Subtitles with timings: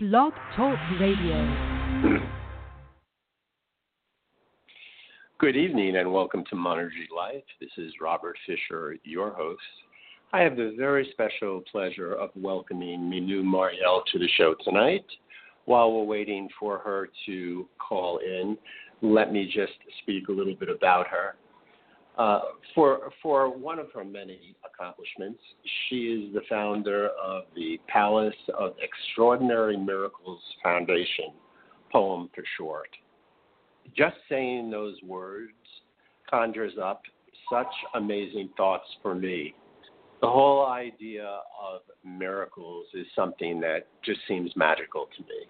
[0.00, 2.20] Blog Talk Radio.
[5.40, 7.42] Good evening and welcome to Monergy Life.
[7.60, 9.60] This is Robert Fisher, your host.
[10.32, 15.04] I have the very special pleasure of welcoming Mynoo Maryel to the show tonight.
[15.64, 18.56] While we're waiting for her to call in,
[19.02, 19.72] let me just
[20.02, 21.34] speak a little bit about her.
[22.18, 22.40] Uh,
[22.74, 25.40] for for one of her many accomplishments,
[25.88, 31.32] she is the founder of the Palace of Extraordinary Miracles Foundation,
[31.92, 32.88] poem for short.
[33.96, 35.52] Just saying those words
[36.28, 37.02] conjures up
[37.50, 39.54] such amazing thoughts for me.
[40.20, 45.46] The whole idea of miracles is something that just seems magical to me.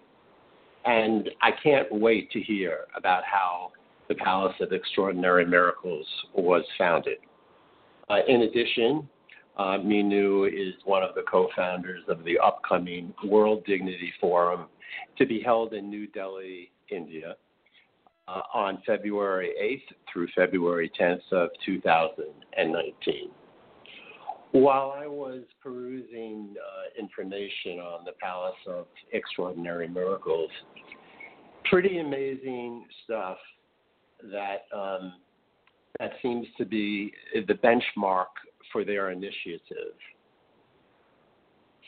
[0.85, 3.71] And I can't wait to hear about how
[4.09, 7.19] the Palace of Extraordinary Miracles was founded.
[8.09, 9.07] Uh, in addition,
[9.57, 14.65] uh, Mynoo is one of the co founders of the upcoming World Dignity Forum
[15.17, 17.35] to be held in New Delhi, India,
[18.27, 23.29] uh, on February 8th through February 10th of 2019.
[24.51, 30.49] While I was perusing uh, information on the Palace of Extraordinary Miracles,
[31.69, 33.37] pretty amazing stuff
[34.31, 35.13] that um,
[35.99, 38.27] that seems to be the benchmark
[38.71, 39.95] for their initiative.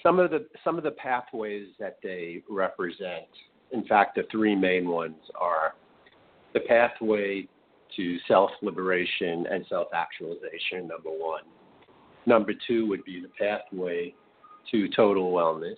[0.04, 3.28] Some of the some of the pathways that they represent,
[3.72, 5.76] in fact, the three main ones are
[6.54, 7.48] the pathway
[7.96, 10.88] to self liberation and self actualization.
[10.88, 11.44] Number one.
[12.26, 14.14] Number two would be the pathway
[14.70, 15.78] to total wellness,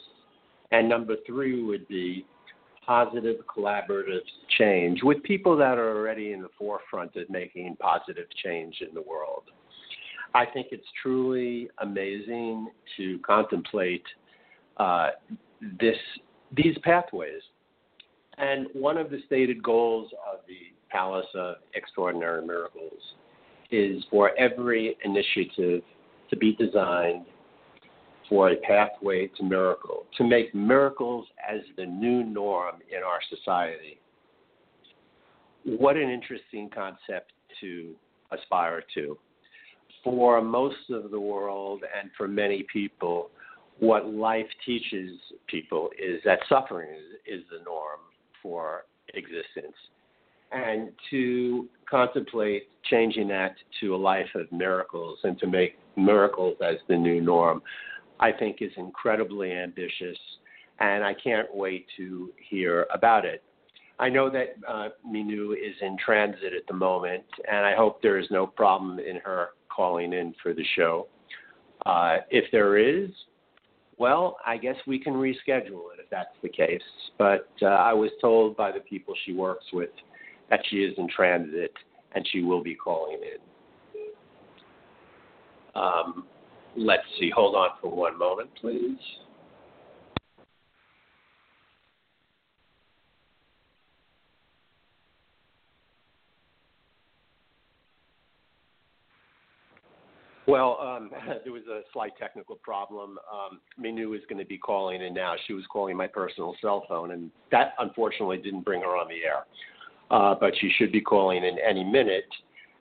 [0.72, 2.26] and number three would be
[2.86, 4.22] positive collaborative
[4.58, 9.02] change with people that are already in the forefront of making positive change in the
[9.02, 9.44] world.
[10.36, 12.68] I think it's truly amazing
[12.98, 14.04] to contemplate
[14.78, 15.10] uh,
[15.80, 15.98] this
[16.56, 17.42] these pathways.
[18.38, 23.00] And one of the stated goals of the Palace of Extraordinary Miracles
[23.72, 25.82] is for every initiative
[26.30, 27.26] to be designed
[28.34, 34.00] for a pathway to miracle, to make miracles as the new norm in our society.
[35.64, 37.94] What an interesting concept to
[38.32, 39.20] aspire to.
[40.04, 43.30] For most of the world and for many people,
[43.78, 45.12] what life teaches
[45.46, 48.00] people is that suffering is, is the norm
[48.42, 49.78] for existence.
[50.52, 56.78] And to contemplate changing that to a life of miracles and to make miracles as
[56.88, 57.62] the new norm
[58.20, 60.18] I think is incredibly ambitious,
[60.80, 63.44] and I can't wait to hear about it.
[64.00, 68.18] I know that uh, Mynoo is in transit at the moment, and I hope there
[68.18, 71.08] is no problem in her calling in for the show.
[71.86, 73.10] Uh, if there is,
[73.98, 76.82] well, I guess we can reschedule it if that's the case.
[77.18, 79.90] But uh, I was told by the people she works with
[80.50, 81.72] that she is in transit
[82.14, 83.40] and she will be calling in.
[85.76, 86.26] Um,
[86.76, 87.30] Let's see.
[87.36, 88.98] Hold on for one moment, please.
[100.48, 101.10] Well, um,
[101.44, 103.18] there was a slight technical problem.
[103.32, 105.36] Um, Mynoo was going to be calling in now.
[105.48, 109.24] She was calling my personal cell phone, and that unfortunately didn't bring her on the
[109.26, 109.46] air.
[110.12, 112.30] Uh, but she should be calling in any minute,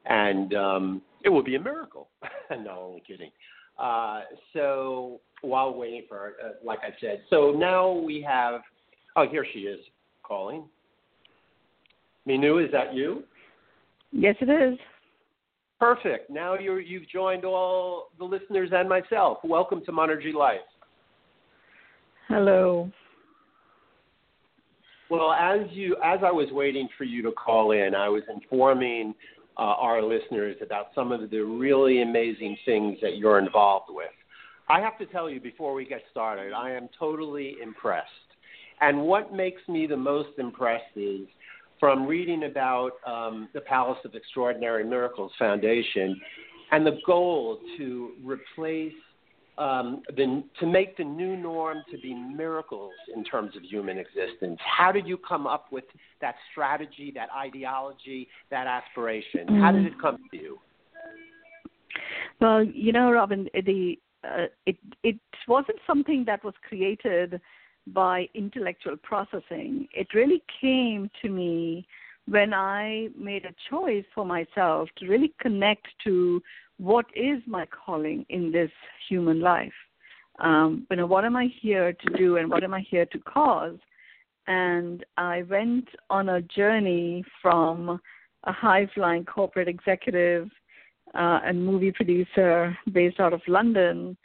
[0.06, 2.08] and um, it will be a miracle.
[2.50, 3.31] no, only kidding.
[3.78, 4.22] Uh,
[4.52, 8.60] so while waiting for her, uh, like I said, so now we have.
[9.16, 9.80] Oh, here she is
[10.22, 10.64] calling.
[12.26, 13.24] Mynoo, is that you?
[14.12, 14.78] Yes, it is.
[15.80, 16.30] Perfect.
[16.30, 19.38] Now you you've joined all the listeners and myself.
[19.42, 20.60] Welcome to Monergy Life.
[22.28, 22.90] Hello.
[25.10, 29.14] Well, as you as I was waiting for you to call in, I was informing
[29.58, 34.06] uh, our listeners about some of the really amazing things that you're involved with.
[34.68, 38.08] I have to tell you before we get started, I am totally impressed.
[38.80, 41.20] And what makes me the most impressed is
[41.78, 46.20] from reading about um, the Palace of Extraordinary Miracles Foundation
[46.70, 48.93] and the goal to replace
[49.58, 54.58] um, the, to make the new norm to be miracles in terms of human existence.
[54.64, 55.84] How did you come up with
[56.20, 59.46] that strategy, that ideology, that aspiration?
[59.49, 59.60] Mm.
[59.60, 60.58] How did it come to you?
[62.40, 65.19] Well, you know, Robin, the uh, it it
[65.49, 67.40] wasn't something that was created
[67.88, 69.88] by intellectual processing.
[69.93, 71.87] It really came to me
[72.26, 76.42] when I made a choice for myself to really connect to
[76.78, 78.70] what is my calling in this
[79.08, 79.72] human life?
[80.38, 83.19] Um, you know, what am I here to do and what am I here to
[83.19, 83.78] cause?
[84.46, 88.00] and I went on a journey from
[88.44, 90.48] a high flying corporate executive
[91.14, 94.16] uh, and movie producer based out of London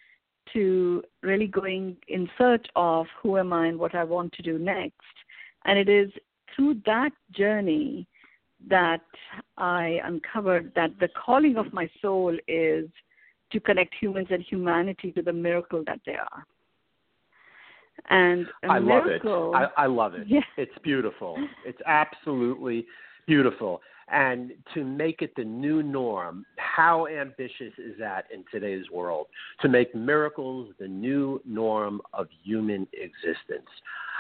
[0.54, 4.58] to really going in search of who am I and what I want to do
[4.58, 4.96] next.
[5.66, 6.10] And it is
[6.56, 8.08] through that journey
[8.70, 9.02] that
[9.58, 12.90] I uncovered that the calling of my soul is
[13.52, 16.46] to connect humans and humanity to the miracle that they are.
[18.10, 19.70] And I miracle, love it.
[19.78, 20.28] I, I love it.
[20.28, 20.42] Yeah.
[20.58, 21.38] It's beautiful.
[21.66, 22.86] It's absolutely
[23.26, 23.82] beautiful.
[24.10, 29.28] And to make it the new norm, how ambitious is that in today's world?
[29.62, 33.68] To make miracles the new norm of human existence.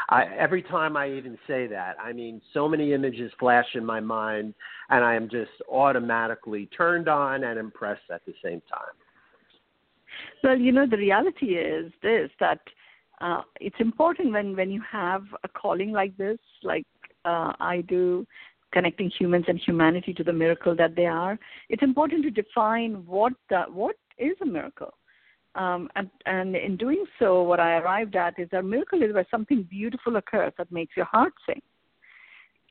[0.10, 4.02] I, every time I even say that, I mean, so many images flash in my
[4.02, 4.54] mind,
[4.90, 8.96] and I am just automatically turned on and impressed at the same time.
[10.44, 12.60] Well, you know, the reality is this that
[13.22, 16.86] uh, it's important when, when you have a calling like this, like
[17.26, 18.26] uh, I do,
[18.74, 21.40] connecting humans and humanity to the miracle that they are.
[21.70, 24.94] It's important to define what the, what is a miracle.
[25.56, 29.14] Um, and, and in doing so, what I arrived at is that a miracle is
[29.14, 31.62] where something beautiful occurs that makes your heart sing.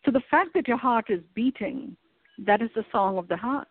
[0.05, 1.97] So the fact that your heart is beating,
[2.47, 3.67] that is the song of the heart,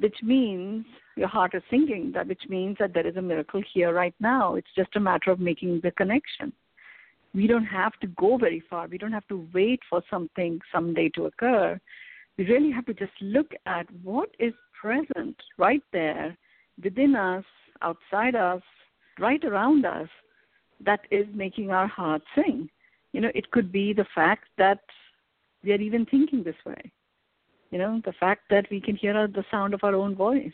[0.00, 0.84] which means
[1.16, 4.54] your heart is singing, that which means that there is a miracle here right now.
[4.54, 6.52] It's just a matter of making the connection
[7.34, 8.86] we don't have to go very far.
[8.88, 11.78] We don't have to wait for something someday to occur.
[12.36, 16.36] We really have to just look at what is present right there
[16.82, 17.44] within us,
[17.82, 18.62] outside us,
[19.18, 20.08] right around us
[20.84, 22.70] that is making our heart sing.
[23.12, 24.80] You know, it could be the fact that
[25.64, 26.92] we are even thinking this way.
[27.70, 30.52] You know, the fact that we can hear the sound of our own voice.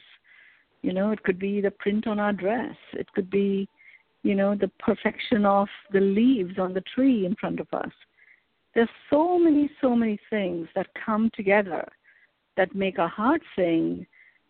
[0.82, 2.76] You know, it could be the print on our dress.
[2.92, 3.68] It could be
[4.24, 7.92] you know, the perfection of the leaves on the tree in front of us.
[8.74, 11.86] There's so many, so many things that come together
[12.56, 14.06] that make our heart sing.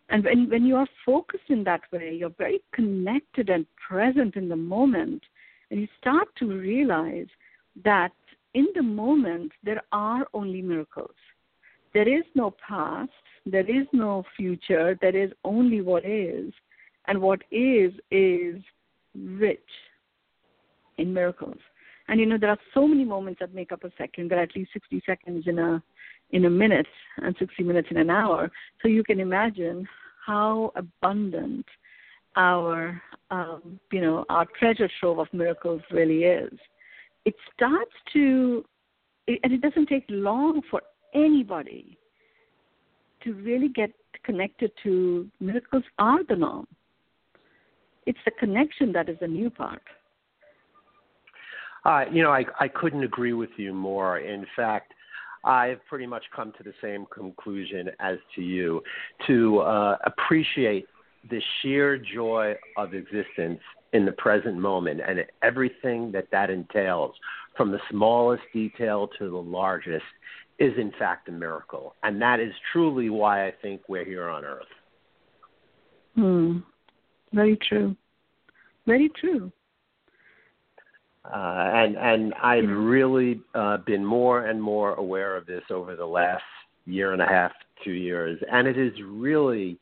[0.09, 4.47] And when, when you are focused in that way, you're very connected and present in
[4.47, 5.21] the moment,
[5.69, 7.27] and you start to realize
[7.83, 8.13] that
[8.53, 11.15] in the moment there are only miracles.
[11.93, 13.11] There is no past,
[13.45, 16.53] there is no future, there is only what is.
[17.07, 18.61] And what is, is
[19.15, 19.59] rich
[20.97, 21.57] in miracles.
[22.07, 24.29] And you know, there are so many moments that make up a second.
[24.29, 25.81] There are at least 60 seconds in a
[26.31, 28.51] in a minute and 60 minutes in an hour.
[28.81, 29.87] So you can imagine
[30.25, 31.65] how abundant
[32.35, 33.01] our
[33.31, 36.53] um, you know our treasure trove of miracles really is.
[37.25, 38.63] It starts to,
[39.27, 40.81] and it doesn't take long for
[41.15, 41.97] anybody
[43.23, 43.91] to really get
[44.23, 46.67] connected to miracles are the norm.
[48.05, 49.81] It's the connection that is the new part.
[51.85, 54.19] Uh, you know, I, I couldn't agree with you more.
[54.19, 54.93] In fact,
[55.43, 58.81] I've pretty much come to the same conclusion as to you
[59.27, 60.87] to uh, appreciate
[61.29, 63.59] the sheer joy of existence
[63.93, 67.13] in the present moment and everything that that entails,
[67.55, 70.03] from the smallest detail to the largest,
[70.59, 71.95] is in fact a miracle.
[72.03, 74.65] And that is truly why I think we're here on earth.
[76.15, 76.57] Hmm.
[77.35, 77.95] Very true.
[78.87, 79.51] Very true.
[81.25, 86.05] Uh, and and I've really uh, been more and more aware of this over the
[86.05, 86.43] last
[86.85, 87.51] year and a half,
[87.83, 89.77] two years, and it has really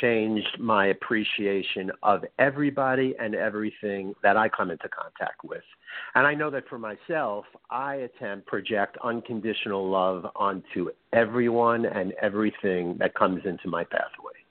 [0.00, 5.64] changed my appreciation of everybody and everything that I come into contact with.
[6.14, 12.96] And I know that for myself, I attempt project unconditional love onto everyone and everything
[13.00, 14.41] that comes into my pathway.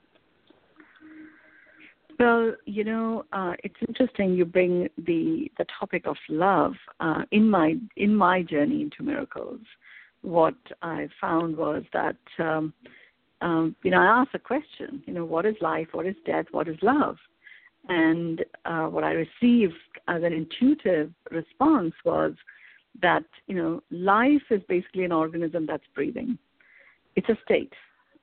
[2.21, 7.49] Well, you know, uh, it's interesting you bring the the topic of love uh, in
[7.49, 9.61] my in my journey into miracles.
[10.21, 12.73] What I found was that um,
[13.41, 15.01] um, you know I asked a question.
[15.07, 15.87] You know, what is life?
[15.93, 16.45] What is death?
[16.51, 17.17] What is love?
[17.89, 19.73] And uh, what I received
[20.07, 22.33] as an intuitive response was
[23.01, 26.37] that you know life is basically an organism that's breathing.
[27.15, 27.73] It's a state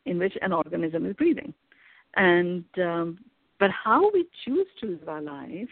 [0.06, 1.52] in which an organism is breathing,
[2.14, 3.18] and um,
[3.58, 5.68] but how we choose to live our life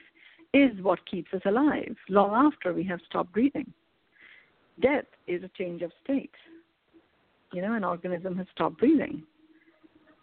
[0.52, 3.72] is what keeps us alive long after we have stopped breathing.
[4.80, 6.34] Death is a change of state.
[7.52, 9.22] You know, an organism has stopped breathing.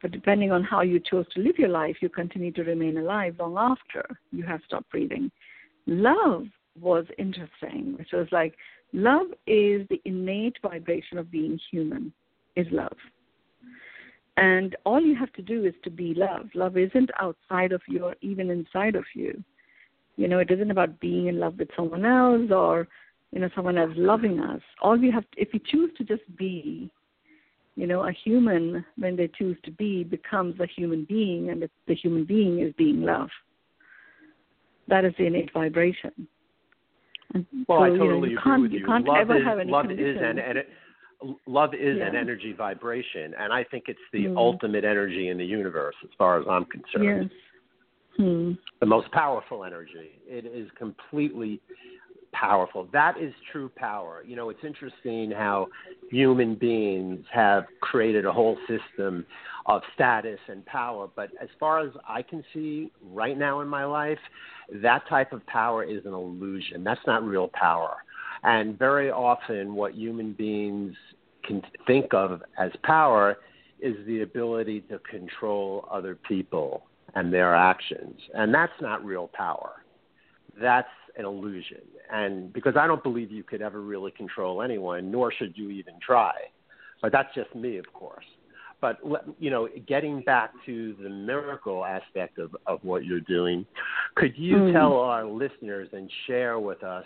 [0.01, 3.35] But depending on how you chose to live your life, you continue to remain alive
[3.39, 5.31] long after you have stopped breathing.
[5.87, 6.45] Love
[6.79, 8.55] was interesting, which was like
[8.91, 12.11] love is the innate vibration of being human,
[12.55, 12.97] is love.
[14.37, 16.49] And all you have to do is to be love.
[16.55, 19.43] Love isn't outside of you or even inside of you.
[20.15, 22.87] You know, it isn't about being in love with someone else or
[23.33, 24.61] you know, someone else loving us.
[24.81, 26.91] All we have, to, if we choose to just be,
[27.75, 31.95] you know, a human when they choose to be becomes a human being, and the
[31.95, 33.29] human being is being love.
[34.87, 36.27] That is the innate vibration.
[37.33, 38.79] And well, so, I totally you know, you agree can't, with you.
[38.81, 38.85] you.
[38.85, 40.15] Can't love ever is, have any love condition.
[40.15, 40.69] is an, and it,
[41.47, 42.07] love is yeah.
[42.07, 44.37] an energy vibration, and I think it's the mm.
[44.37, 47.29] ultimate energy in the universe, as far as I'm concerned.
[47.31, 47.39] Yes.
[48.17, 48.51] Hmm.
[48.79, 50.11] The most powerful energy.
[50.27, 51.59] It is completely
[52.31, 52.87] powerful.
[52.91, 54.23] That is true power.
[54.25, 55.67] You know, it's interesting how
[56.11, 59.25] human beings have created a whole system
[59.65, 63.85] of status and power, but as far as I can see right now in my
[63.85, 64.19] life,
[64.81, 66.83] that type of power is an illusion.
[66.83, 67.97] That's not real power.
[68.43, 70.95] And very often, what human beings
[71.43, 73.37] can think of as power
[73.79, 76.83] is the ability to control other people
[77.15, 78.19] and their actions.
[78.33, 79.83] And that's not real power.
[80.59, 81.81] That's an illusion.
[82.11, 85.95] And because I don't believe you could ever really control anyone, nor should you even
[86.05, 86.33] try.
[87.01, 88.25] But that's just me, of course.
[88.79, 88.99] But
[89.39, 93.65] you know, getting back to the miracle aspect of, of what you're doing,
[94.15, 94.73] could you mm.
[94.73, 97.05] tell our listeners and share with us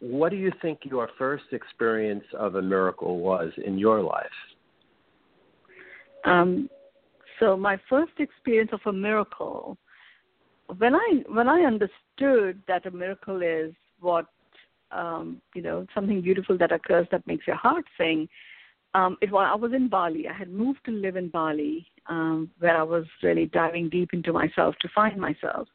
[0.00, 4.26] what do you think your first experience of a miracle was in your life?
[6.24, 6.68] Um,
[7.40, 9.76] so my first experience of a miracle,
[10.78, 14.26] when I when I understood that a miracle is what
[14.90, 18.28] um, you know something beautiful that occurs that makes your heart sing.
[18.94, 20.26] Um, it was I was in Bali.
[20.28, 24.32] I had moved to live in Bali, um, where I was really diving deep into
[24.32, 25.68] myself to find myself,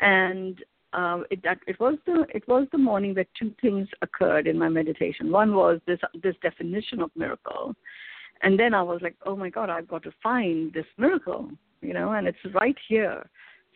[0.00, 4.58] and um, it it was the it was the morning that two things occurred in
[4.58, 5.30] my meditation.
[5.30, 7.74] One was this this definition of miracle,
[8.42, 11.94] and then I was like, oh my God, I've got to find this miracle, you
[11.94, 13.28] know, and it's right here.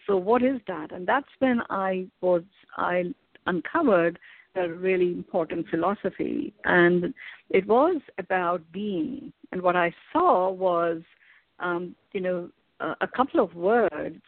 [0.07, 0.93] So what is that?
[0.93, 2.43] And that's when I was
[2.77, 3.15] I
[3.47, 4.19] uncovered
[4.55, 7.15] a really important philosophy, and
[7.51, 9.33] it was about being.
[9.53, 11.03] And what I saw was,
[11.61, 14.21] um, you know, a, a couple of words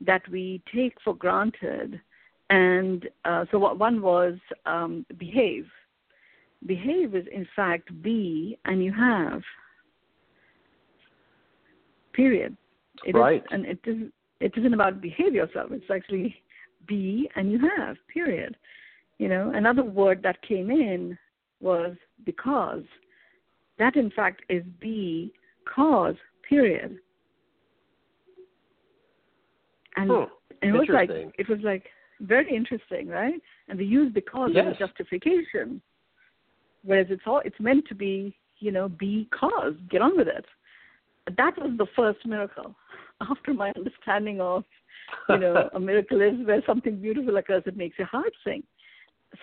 [0.00, 2.00] that we take for granted
[2.54, 4.34] and uh, so what one was
[4.64, 5.66] um, behave.
[6.66, 9.42] Behave is in fact be and you have.
[12.12, 12.56] Period.
[13.04, 13.42] It right.
[13.42, 15.72] Is, and it isn't it isn't about behave yourself.
[15.72, 16.36] It's actually
[16.86, 17.96] be and you have.
[18.12, 18.56] Period.
[19.18, 21.18] You know, another word that came in
[21.60, 22.84] was because.
[23.80, 25.32] That in fact is be
[25.74, 26.14] cause.
[26.48, 26.98] Period.
[29.96, 30.28] And, oh,
[30.62, 31.84] and it was like it was like
[32.20, 33.40] very interesting, right?
[33.68, 34.66] And they use because yes.
[34.68, 35.80] as a justification,
[36.84, 40.44] whereas it's all it's meant to be, you know, because get on with it.
[41.36, 42.74] That was the first miracle.
[43.20, 44.64] After my understanding of,
[45.28, 48.62] you know, a miracle is where something beautiful occurs that makes your heart sing.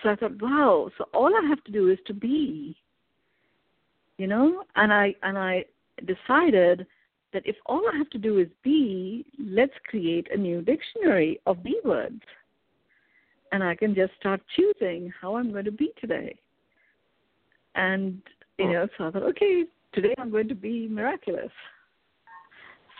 [0.02, 0.90] So I thought, wow.
[0.96, 2.76] So all I have to do is to be.
[4.18, 5.64] You know, and I and I
[6.06, 6.86] decided
[7.32, 11.62] that if all I have to do is be, let's create a new dictionary of
[11.62, 12.20] be words
[13.52, 16.36] and I can just start choosing how I'm going to be today.
[17.74, 18.20] And
[18.58, 21.50] you know, so I thought, okay, today I'm going to be miraculous,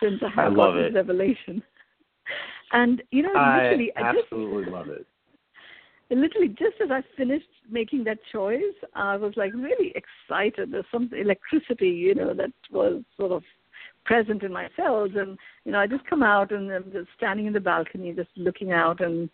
[0.01, 0.95] since I have I love this it.
[0.95, 1.61] revelation.
[2.71, 5.05] And you know, I literally, I just absolutely just, love it.
[6.09, 8.61] Literally, just as I finished making that choice,
[8.95, 10.71] I was like really excited.
[10.71, 13.43] There's some electricity, you know, that was sort of
[14.05, 17.45] present in my cells, and you know, I just come out and I'm just standing
[17.45, 19.29] in the balcony, just looking out, and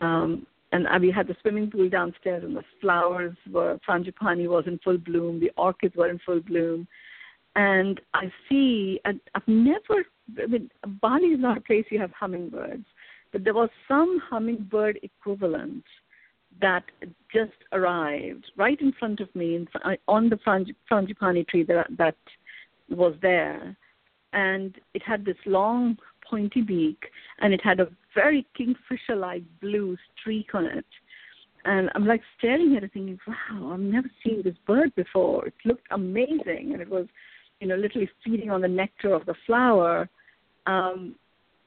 [0.00, 4.78] um, and we had the swimming pool downstairs, and the flowers were frangipani was in
[4.84, 6.86] full bloom, the orchids were in full bloom,
[7.56, 9.00] and I see.
[9.04, 10.04] And I've never.
[10.40, 10.70] I mean,
[11.02, 12.86] Bali is not a place you have hummingbirds,
[13.32, 15.84] but there was some hummingbird equivalent
[16.60, 16.84] that
[17.32, 20.36] just arrived right in front of me in, uh, on the
[20.90, 22.16] frangipani tree that that
[22.88, 23.76] was there,
[24.32, 25.96] and it had this long
[26.28, 27.02] pointy beak,
[27.40, 30.84] and it had a very kingfisher-like blue streak on it.
[31.64, 35.46] And I'm like staring at it, thinking, "Wow, I've never seen this bird before.
[35.46, 37.06] It looked amazing, and it was,
[37.60, 40.08] you know, literally feeding on the nectar of the flower."
[40.66, 41.14] Um,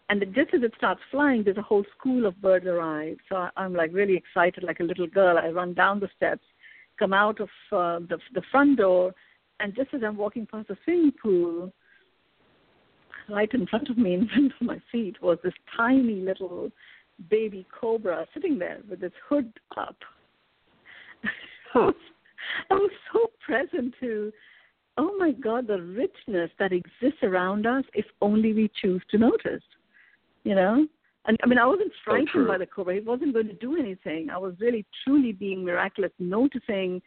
[0.09, 3.17] and just as it starts flying, there's a whole school of birds arrive.
[3.29, 5.37] So I, I'm like really excited, like a little girl.
[5.37, 6.43] I run down the steps,
[6.97, 9.13] come out of uh, the the front door,
[9.59, 11.71] and just as I'm walking past the swimming pool,
[13.29, 16.71] right in front of me, in front of my feet, was this tiny little
[17.29, 19.97] baby cobra sitting there with its hood up.
[21.71, 21.91] Huh.
[22.69, 24.31] I was so present to,
[24.97, 29.63] oh my God, the richness that exists around us if only we choose to notice.
[30.43, 30.85] You know,
[31.25, 32.47] And I mean, I wasn't frightened true.
[32.47, 32.95] by the cobra.
[32.95, 34.29] It wasn't going to do anything.
[34.29, 37.01] I was really, truly being miraculous, noticing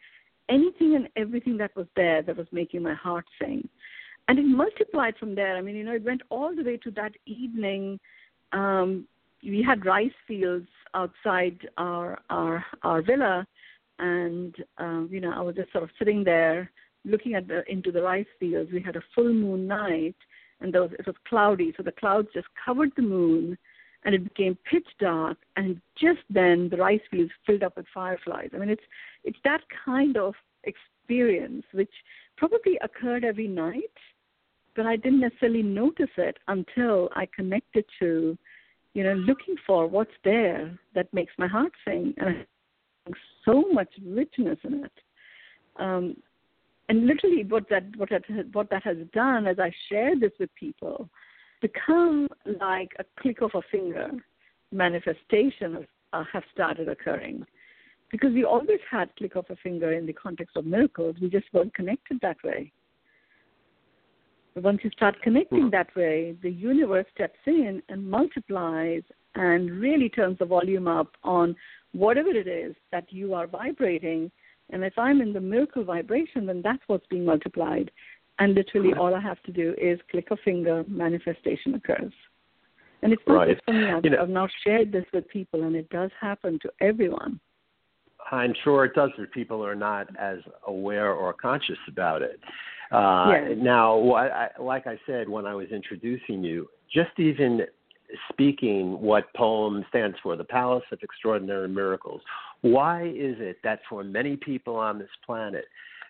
[0.49, 3.67] anything and everything that was there that was making my heart sing.
[4.27, 5.55] And it multiplied from there.
[5.55, 7.99] I mean, you know, it went all the way to that evening.
[8.51, 9.07] Um,
[9.43, 13.47] we had rice fields outside our our our villa,
[13.99, 16.71] and um, you know, I was just sort of sitting there
[17.05, 18.71] looking at the into the rice fields.
[18.71, 20.15] We had a full moon night,
[20.59, 23.57] and there was, it was cloudy, so the clouds just covered the moon,
[24.03, 25.37] and it became pitch dark.
[25.55, 28.49] And just then, the rice fields filled up with fireflies.
[28.53, 28.83] I mean, it's
[29.23, 31.93] it's that kind of experience which
[32.35, 33.97] probably occurred every night,
[34.77, 38.37] but I didn't necessarily notice it until I connected to,
[38.93, 42.45] you know, looking for what's there that makes my heart sing, and
[43.43, 44.91] so much richness in it.
[45.77, 46.15] Um,
[46.89, 50.53] and literally, what that what that what that has done as I share this with
[50.55, 51.09] people,
[51.61, 52.27] become
[52.59, 54.11] like a click of a finger,
[54.71, 57.45] manifestation uh, have started occurring,
[58.11, 61.15] because we always had click of a finger in the context of miracles.
[61.19, 62.71] We just weren't connected that way.
[64.63, 65.69] Once you start connecting mm-hmm.
[65.69, 69.03] that way, the universe steps in and multiplies
[69.35, 71.55] and really turns the volume up on
[71.93, 74.31] whatever it is that you are vibrating.
[74.71, 77.91] And if I'm in the miracle vibration, then that's what's being multiplied.
[78.39, 82.13] And literally, all I have to do is click a finger, manifestation occurs.
[83.01, 83.53] And it's not Right.
[83.53, 83.85] just for me.
[83.85, 87.39] I've, You know- I've now shared this with people, and it does happen to everyone.
[88.31, 92.39] I'm sure it does, but people are not as aware or conscious about it.
[92.91, 93.57] Uh, Yes.
[93.57, 97.61] Now, I, like I said when I was introducing you, just even
[98.31, 102.21] speaking what POEM stands for, the Palace of Extraordinary Miracles,
[102.61, 105.65] why is it that for many people on this planet,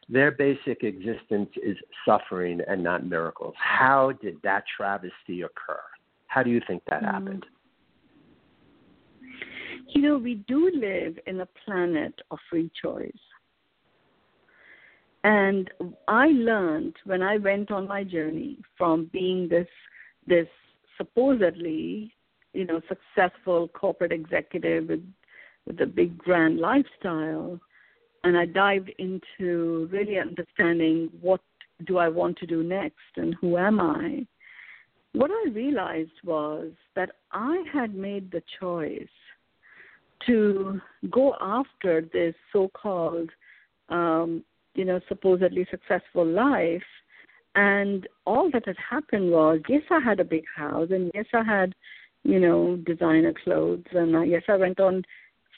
[0.07, 3.55] their basic existence is suffering and not miracles?
[3.57, 5.81] How did that travesty occur?
[6.27, 7.11] How do you think that Mm.
[7.11, 7.45] happened?
[9.89, 13.11] You know, we do live in a planet of free choice.
[15.23, 15.69] And
[16.07, 19.67] I learned when I went on my journey from being this
[20.25, 20.47] this
[20.97, 22.13] supposedly,
[22.53, 25.03] you know, successful corporate executive with
[25.65, 27.59] with a big grand lifestyle
[28.23, 31.41] and I dived into really understanding what
[31.85, 34.25] do I want to do next and who am I.
[35.13, 39.07] What I realized was that I had made the choice
[40.25, 43.29] to go after this so-called,
[43.89, 44.43] um,
[44.77, 46.89] you know, supposedly successful life.
[47.55, 51.43] And all that had happened was, yes, I had a big house, and yes, I
[51.43, 51.73] had,
[52.23, 55.03] you know, designer clothes, and uh, yes, I went on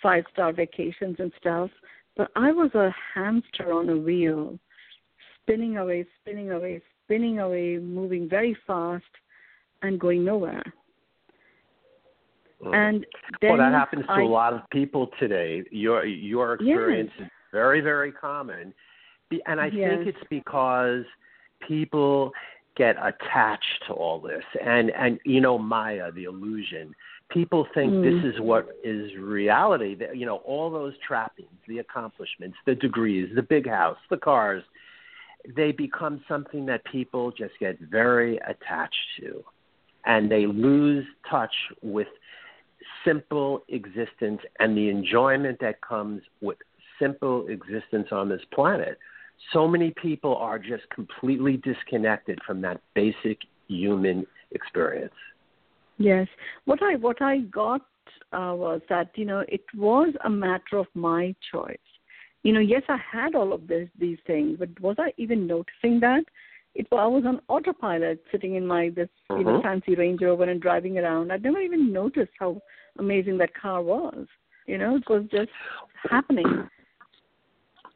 [0.01, 1.69] five-star vacations and stuff.
[2.15, 4.57] But I was a hamster on a wheel,
[5.41, 9.03] spinning away, spinning away, spinning away, moving very fast,
[9.81, 10.63] and going nowhere.
[12.63, 12.75] Mm.
[12.75, 13.05] And
[13.41, 15.63] well, that happens to I, a lot of people today.
[15.71, 18.73] Your your experience is very very common,
[19.45, 20.03] and I Yes.
[20.03, 21.05] think it's because
[21.59, 22.33] people
[22.75, 26.95] get attached to all this, and and you know Maya, the illusion.
[27.29, 28.01] People think Mm.
[28.01, 29.95] this is what is reality.
[30.13, 34.63] You know all those trappings, the accomplishments, the degrees, the big house, the cars.
[35.55, 39.43] They become something that people just get very attached to,
[40.05, 42.07] and they lose touch with
[43.05, 46.57] simple existence and the enjoyment that comes with
[46.99, 48.97] simple existence on this planet.
[49.53, 55.13] So many people are just completely disconnected from that basic human experience.
[55.97, 56.27] Yes.
[56.65, 57.81] What I what I got
[58.31, 61.77] uh, was that you know it was a matter of my choice.
[62.43, 65.99] You know, yes, I had all of this these things, but was I even noticing
[66.01, 66.23] that?
[66.75, 69.63] It I was on autopilot, sitting in my this you know Mhm.
[69.63, 71.31] fancy Range Rover and driving around.
[71.31, 72.61] I'd never even noticed how
[72.97, 74.27] amazing that car was.
[74.67, 75.51] You know, it was just
[76.09, 76.69] happening.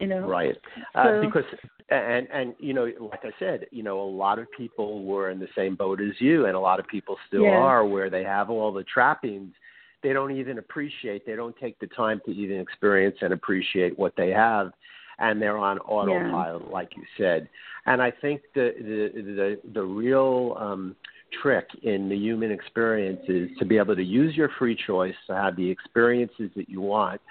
[0.04, 0.58] You know, Right.
[0.96, 1.46] Uh, because
[1.89, 5.39] and and you know, like I said, you know, a lot of people were in
[5.39, 7.52] the same boat as you, and a lot of people still Yeah.
[7.52, 9.54] are, where they have all the trappings.
[10.02, 11.26] They don't even appreciate.
[11.26, 14.74] They don't take the time to even experience and appreciate what they have,
[15.20, 17.48] and they're on autopilot, like you said.
[17.86, 20.98] And I think the the the the real um,
[21.42, 25.34] trick in the human experience is to be able to use your free choice to
[25.34, 27.22] have the experiences that you want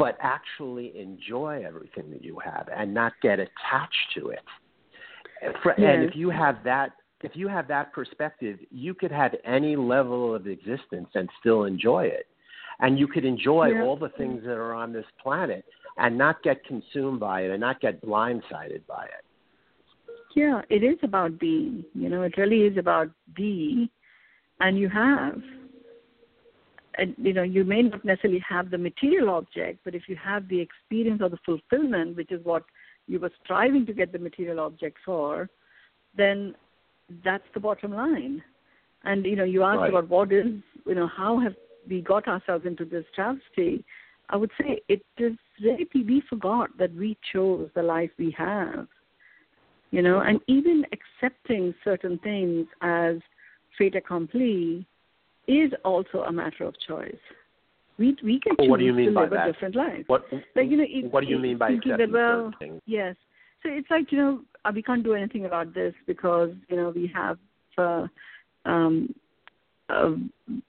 [0.00, 4.40] but actually enjoy everything that you have and not get attached to it.
[5.76, 10.34] And if you have that, if you have that perspective, you could have any level
[10.34, 12.26] of existence and still enjoy it.
[12.80, 15.66] And you could enjoy all the things that are on this planet
[15.98, 19.24] and not get consumed by it and not get blindsided by it.
[20.34, 21.84] Yeah, it is about being.
[21.92, 23.90] You know, it really is about being,
[24.60, 25.42] and you have.
[27.00, 30.46] And you know you may not necessarily have the material object but if you have
[30.48, 32.64] the experience or the fulfillment which is what
[33.08, 35.48] you were striving to get the material object for
[36.16, 36.54] then
[37.24, 38.42] that's the bottom line.
[39.04, 39.90] And you know you asked right.
[39.90, 40.46] about what is
[40.86, 41.54] you know how have
[41.88, 43.84] we got ourselves into this travesty?
[44.28, 45.32] I would say it is
[45.62, 48.86] really we forgot that we chose the life we have
[49.90, 53.16] you know and even accepting certain things as
[53.76, 54.86] fait accompli
[55.50, 57.22] is also a matter of choice.
[57.98, 59.48] We we can choose what do you mean to by live that?
[59.48, 60.04] a different life.
[60.06, 60.24] What
[60.56, 62.52] like you know, it, What do you mean by thinking that, well?
[62.86, 63.16] Yes.
[63.62, 66.90] So it's like you know uh, we can't do anything about this because you know
[66.94, 67.38] we have
[67.76, 68.06] uh,
[68.64, 69.14] um,
[69.90, 70.12] uh,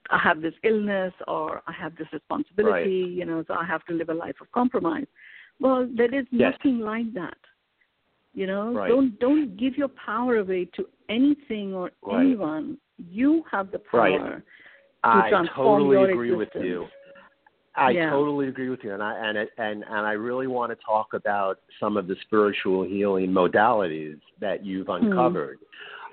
[0.09, 3.03] I have this illness or I have this responsibility.
[3.03, 3.11] Right.
[3.11, 5.07] You know, so I have to live a life of compromise.
[5.59, 6.53] Well, there is Yes.
[6.53, 7.37] nothing like that.
[8.33, 8.87] You know, Right.
[8.89, 12.25] don't don't give your power away to anything or Right.
[12.25, 12.77] anyone.
[13.09, 14.43] You have the power
[15.03, 16.87] I totally agree with you.
[17.75, 18.09] I Yeah.
[18.09, 21.13] totally agree with you, and I and it, and and I really want to talk
[21.13, 25.59] about some of the spiritual healing modalities that you've uncovered.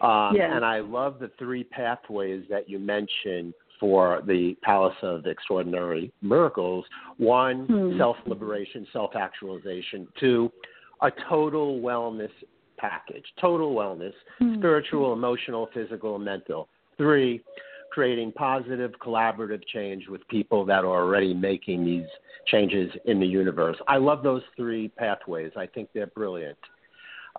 [0.00, 0.52] Um, Yes.
[0.54, 6.86] And I love the three pathways that you mentioned for the Palace of Extraordinary Miracles.
[7.16, 7.96] One, Hmm.
[7.98, 10.06] self liberation, self actualization.
[10.14, 10.52] Two,
[11.02, 12.30] a total wellness
[12.76, 14.54] package, total wellness, Hmm.
[14.58, 16.68] spiritual, emotional, physical, and mental.
[16.96, 17.42] Three,
[17.90, 22.06] creating positive collaborative change with people that are already making these
[22.46, 23.76] changes in the universe.
[23.86, 25.52] I love those three pathways.
[25.56, 26.58] I think they're brilliant.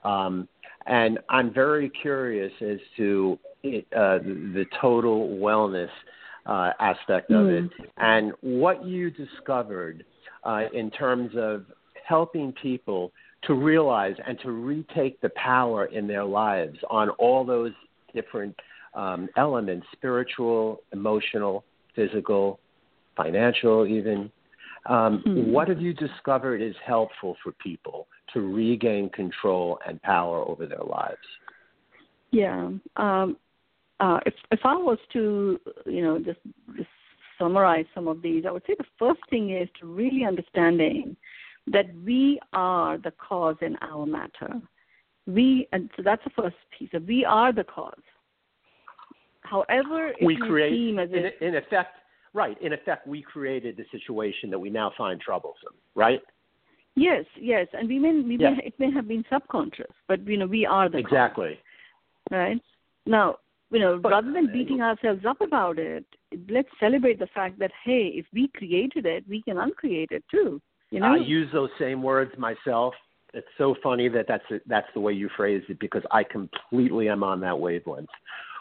[0.03, 0.47] Um,
[0.85, 5.89] and I'm very curious as to it, uh, the total wellness
[6.45, 10.03] uh, aspect of it and what you discovered
[10.43, 11.65] uh, in terms of
[12.07, 13.11] helping people
[13.43, 17.71] to realize and to retake the power in their lives on all those
[18.13, 18.55] different
[18.93, 21.63] um, elements spiritual, emotional,
[21.95, 22.59] physical,
[23.15, 24.31] financial, even.
[24.85, 25.51] Um, Hmm.
[25.51, 30.83] What have you discovered is helpful for people to regain control and power over their
[30.83, 31.17] lives?
[32.31, 32.69] Yeah.
[32.95, 33.37] Um,
[33.99, 36.39] uh, if if I was to, you know, just,
[36.77, 36.89] just
[37.37, 41.17] summarize some of these, I would say the first thing is to really understanding
[41.67, 44.61] that we are the cause in our matter.
[45.27, 46.89] We, and so that's the first piece.
[46.93, 48.01] That we are the cause.
[49.49, 51.95] However, we create, in, if in effect,
[52.33, 56.21] right, in effect, we created the situation that we now find troublesome, right?
[56.95, 58.51] yes, yes, and we may, we Yeah.
[58.51, 60.97] may it may have been subconscious, but you know, we are the.
[60.97, 61.59] Exactly.
[62.29, 62.61] right?
[63.05, 63.37] Now,
[63.71, 66.05] you know, But- rather than beating ourselves up about it,
[66.49, 70.61] let's celebrate the fact that hey, if we created it, we can uncreate it too.
[70.91, 71.13] You know?
[71.13, 72.93] I use those same words myself.
[73.33, 77.23] It's so funny that that's that's the way you phrased it because I completely am
[77.23, 78.09] on that wavelength.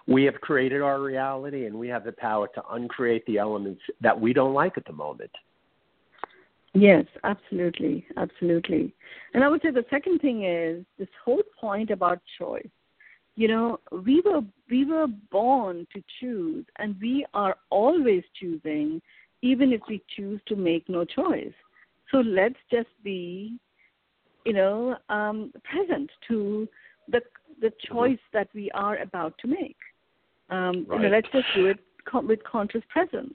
[0.09, 4.19] We have created our reality, and we have the power to uncreate the elements that
[4.19, 5.31] we don't like at the moment.
[6.75, 8.95] Yes, absolutely, absolutely.
[9.35, 12.69] And I would say the second thing is this whole point about choice.
[13.37, 14.41] You know, we were
[14.71, 19.03] we were born to choose, and we are always choosing,
[19.43, 21.53] even if we choose to make no choice.
[22.11, 23.59] So let's just be,
[24.47, 26.67] you know, um, present to
[27.09, 27.21] the
[27.61, 29.77] the choice that we are about to make.
[30.51, 33.35] Um, you know, let's just do it con- with conscious presence.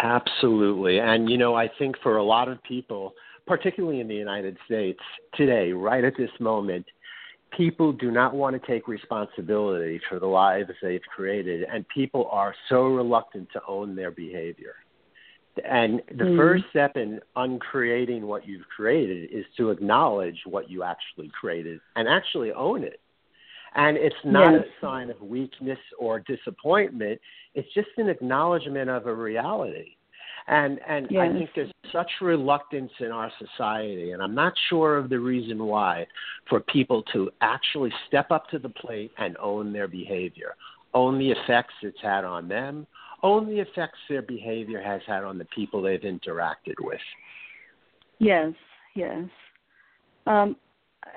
[0.00, 1.00] Absolutely.
[1.00, 3.14] And, you know, I think for a lot of people,
[3.46, 5.00] particularly in the United States
[5.34, 6.86] today, right at this moment,
[7.56, 12.54] people do not want to take responsibility for the lives they've created, and people are
[12.68, 14.74] so reluctant to own their behavior.
[15.64, 16.36] And the Mm.
[16.36, 22.06] first step in uncreating what you've created is to acknowledge what you actually created and
[22.06, 23.00] actually own it.
[23.74, 24.66] And it's not Yes.
[24.66, 27.20] a sign of weakness or disappointment.
[27.54, 29.96] It's just an acknowledgement of a reality.
[30.46, 35.10] And and I think there's such reluctance in our society, and I'm not sure of
[35.10, 36.06] the reason why,
[36.48, 40.54] for people to actually step up to the plate and own their behavior,
[40.94, 42.86] own the effects it's had on them,
[43.22, 47.00] own the effects their behavior has had on the people they've interacted with.
[48.18, 48.52] Yes,
[48.94, 49.24] yes.
[50.26, 50.56] Um,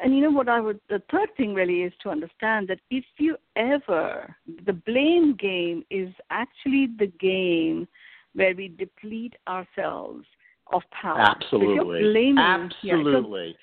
[0.04, 3.04] and you know what I would, the third thing really is to understand that if
[3.18, 7.88] you ever, the blame game is actually the game
[8.34, 10.26] where we deplete ourselves
[10.72, 11.36] of power.
[11.50, 12.34] So if Absolutely.
[12.36, 13.58] yeah, so- Absolutely.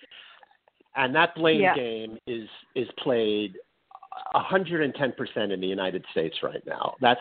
[0.96, 1.74] and that blame Yeah.
[1.74, 3.56] game is is played
[4.34, 6.94] 110% in the United States right now.
[7.00, 7.20] That's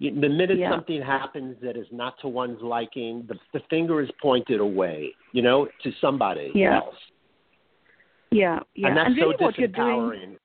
[0.00, 0.70] the minute Yeah.
[0.70, 5.42] something happens that is not to one's liking, the, the finger is pointed away, you
[5.42, 6.94] know, to somebody else.
[8.34, 8.88] Yeah, yeah.
[8.88, 10.36] And that's really so what you're doing,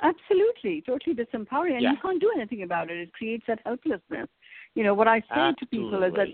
[0.00, 1.92] absolutely, totally disempowering, and Yeah.
[1.92, 2.98] you can't do anything about it.
[2.98, 4.28] It creates that helplessness.
[4.74, 5.54] you know what I say Absolutely.
[5.60, 6.28] to people is that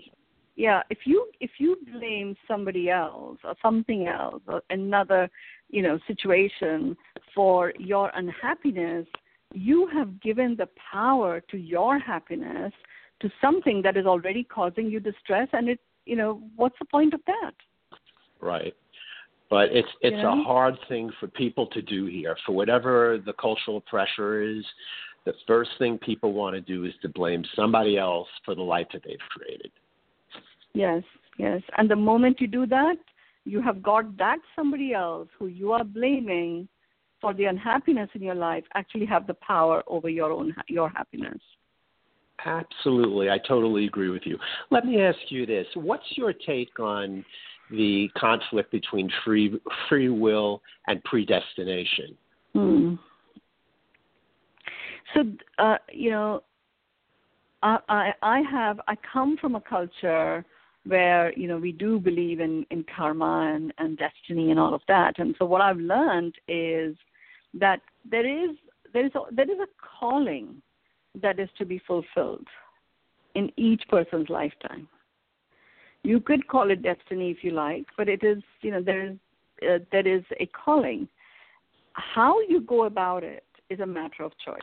[0.55, 5.29] yeah, if you if you blame somebody else or something else or another,
[5.69, 6.95] you know, situation
[7.33, 9.07] for your unhappiness,
[9.53, 12.73] you have given the power to your happiness
[13.21, 17.13] to something that is already causing you distress and it you know, what's the point
[17.13, 17.53] of that?
[18.39, 18.75] Right.
[19.49, 20.41] But it's it's You know?
[20.41, 22.35] a hard thing for people to do here.
[22.45, 24.65] For whatever the cultural pressure is,
[25.25, 28.87] the first thing people want to do is to blame somebody else for the life
[28.93, 29.71] that they've created.
[30.73, 31.03] Yes,
[31.37, 31.61] yes.
[31.77, 32.97] And the moment you do that,
[33.45, 36.67] you have got that somebody else who you are blaming
[37.21, 41.39] for the unhappiness in your life actually have the power over your own your happiness.
[42.45, 44.37] Absolutely, I totally agree with you.
[44.69, 47.23] Let me ask you this: What's your take on
[47.71, 52.17] the conflict between free free will and predestination?
[52.53, 52.95] Hmm.
[55.13, 55.23] So
[55.57, 56.43] uh, you know,
[57.63, 60.45] I, I I have I come from a culture
[60.85, 64.81] where you know we do believe in in karma and and destiny and all of
[64.87, 66.95] that, and so what I've learned is
[67.53, 68.55] that there is
[68.93, 69.67] there is a, there is a
[69.99, 70.61] calling
[71.21, 72.47] that is to be fulfilled
[73.35, 74.87] in each person's lifetime.
[76.05, 79.17] You could call it destiny if you like, but it is you know there is
[79.67, 81.07] uh, there is a calling.
[81.93, 84.61] How you go about it is a matter of choice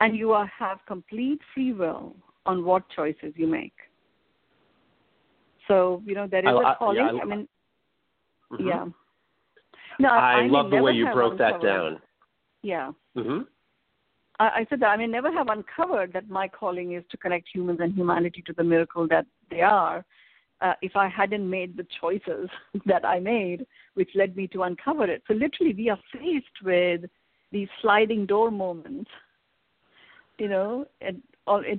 [0.00, 3.72] and you are, have complete free will on what choices you make.
[5.68, 6.96] So you know there is I- I- a calling.
[6.96, 7.48] yeah, I- I mean,
[8.50, 8.66] Mhm.
[8.66, 8.86] yeah.
[9.98, 12.02] No, I, love the way you broke that down.
[12.62, 13.42] Yeah, hmm
[14.38, 17.78] I, said that I may never have uncovered that my calling is to connect humans
[17.80, 20.04] and humanity to the miracle that they are.
[20.60, 22.48] Uh, if I hadn't made the choices
[22.86, 25.22] that I made, which led me to uncover it.
[25.28, 27.02] So literally, we are faced with
[27.50, 29.10] these sliding door moments
[30.38, 31.14] you know, at,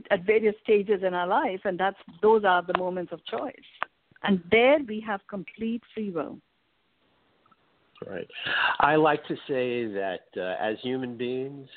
[0.10, 3.54] at various stages in our life, and that's those are the moments of choice.
[4.24, 6.38] And there we have complete free will.
[8.08, 8.28] Right.
[8.80, 11.68] I like to say that uh, as human beings,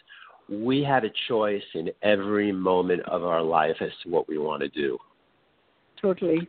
[0.48, 4.62] we have a choice in every moment of our life as to what we want
[4.62, 4.98] to do.
[6.00, 6.48] Totally.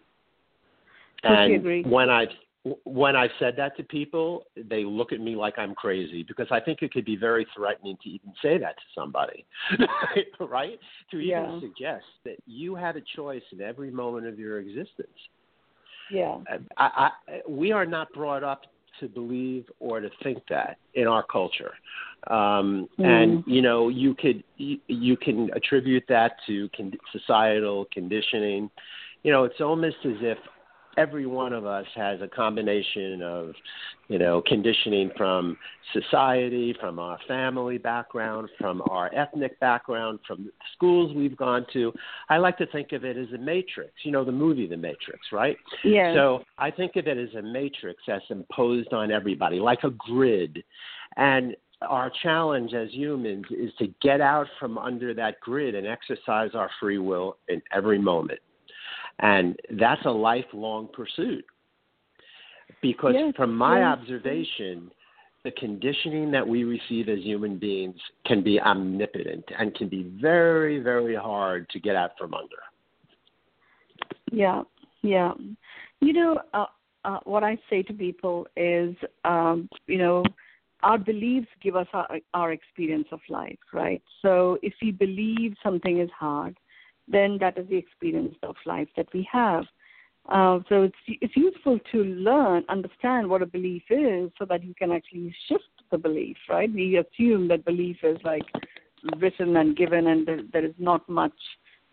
[1.23, 1.83] Totally and agree.
[1.83, 2.27] when I've
[2.83, 6.59] when I've said that to people, they look at me like I'm crazy because I
[6.59, 9.45] think it could be very threatening to even say that to somebody,
[10.39, 10.77] right?
[11.11, 11.59] To even Yeah.
[11.61, 15.07] suggest that you have a choice in every moment of your existence.
[16.11, 16.39] Yeah.
[16.77, 18.63] I, I, we are not brought up
[18.99, 21.73] to believe or to think that in our culture,
[22.27, 23.05] um, Mm.
[23.05, 28.69] and you know you could you, you can attribute that to con- societal conditioning.
[29.23, 30.37] You know, it's almost as if
[30.97, 33.53] every one of us has a combination of,
[34.07, 35.57] you know, conditioning from
[35.93, 41.93] society, from our family background, from our ethnic background, from the schools we've gone to.
[42.29, 45.19] I like to think of it as a matrix, you know, the movie The Matrix,
[45.31, 45.55] right?
[45.83, 46.13] Yeah.
[46.15, 50.63] So I think of it as a matrix that's imposed on everybody, like a grid.
[51.15, 56.51] And our challenge as humans is to get out from under that grid and exercise
[56.55, 58.39] our free will in every moment.
[59.19, 61.45] And that's a lifelong pursuit.
[62.81, 63.97] Because Yes, from my yes.
[63.97, 64.91] observation,
[65.43, 70.79] the conditioning that we receive as human beings can be omnipotent and can be very,
[70.79, 72.57] very hard to get out from under.
[74.31, 74.63] Yeah,
[75.01, 75.33] yeah.
[76.01, 76.65] You know, uh,
[77.05, 80.23] uh, what I say to people is, um, you know,
[80.83, 84.01] our beliefs give us our, our experience of life, right?
[84.21, 86.57] So if we believe something is hard,
[87.07, 89.65] then that is the experience of life that we have.
[90.29, 94.73] Uh, so it's it's useful to learn, understand what a belief is, so that you
[94.75, 96.71] can actually shift the belief, right?
[96.73, 98.43] We assume that belief is like
[99.19, 101.39] written and given, and there, there is not much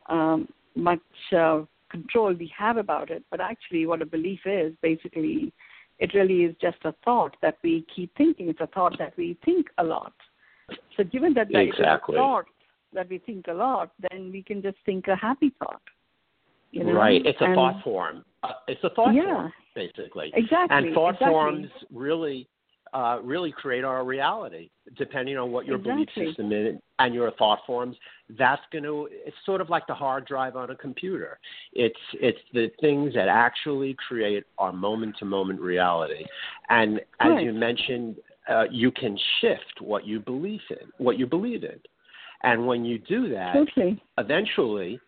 [0.09, 0.99] um, much
[1.37, 3.23] uh, control we have about it.
[3.31, 5.53] But actually, what a belief is, basically,
[6.01, 8.49] it really is just a thought that we keep thinking.
[8.49, 10.13] It's a thought that we think a lot.
[10.97, 12.17] So, given that that Exactly.
[12.17, 12.47] a thought
[12.95, 15.83] that we think a lot, then we can just think a happy thought.
[16.71, 16.93] You know?
[16.93, 17.25] Right.
[17.25, 18.25] It's a And- thought form.
[18.43, 19.25] Uh, it's a thought Yeah.
[19.25, 20.33] form, basically.
[20.35, 20.77] Exactly.
[20.77, 21.33] And thought exactly.
[21.33, 22.49] forms really,
[22.93, 27.65] uh, really create our reality, depending on what your belief system is and your thought
[27.67, 27.97] forms.
[28.31, 29.09] That's going to.
[29.11, 31.39] It's sort of like the hard drive on a computer.
[31.73, 36.25] It's it's the things that actually create our moment to moment reality.
[36.69, 37.45] And as Right.
[37.45, 38.17] you mentioned,
[38.49, 41.81] uh, you can shift what you believe in, what you believe in.
[42.45, 44.01] And when you do that, Totally.
[44.19, 45.01] eventually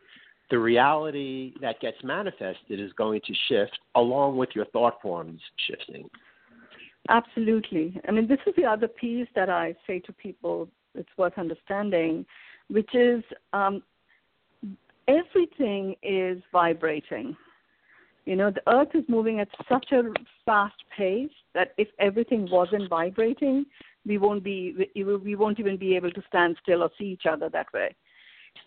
[0.51, 6.09] the reality that gets manifested is going to shift along with your thought forms shifting.
[7.09, 8.01] Absolutely.
[8.09, 12.25] I mean, this is the other piece that I say to people it's worth understanding,
[12.69, 13.23] which is
[13.53, 13.83] um,
[15.07, 17.37] everything is vibrating.
[18.25, 20.03] You know, the earth is moving at such a
[20.45, 23.67] fast pace that if everything wasn't vibrating,
[24.07, 27.49] we won't be we won't even be able to stand still or see each other
[27.51, 27.95] that way.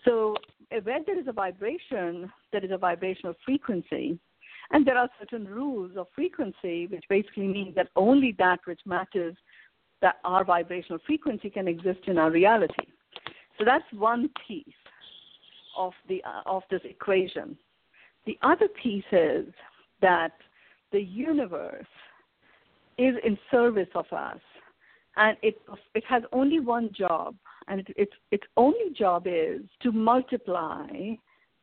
[0.06, 0.36] So
[0.84, 4.20] where there is a vibration, there is a vibrational frequency,
[4.72, 9.36] and there are certain rules of frequency, which basically means that only that which matters
[10.02, 12.86] that our vibrational frequency can exist in our reality.
[13.58, 14.66] So that's one piece
[15.78, 17.58] of the uh, of this equation.
[18.26, 19.48] The other piece is
[20.02, 20.34] that
[20.92, 21.86] the universe
[22.98, 24.40] is in service of us,
[25.20, 25.62] and it
[25.94, 27.36] it has only one job,
[27.68, 30.88] and it, its its only job is to multiply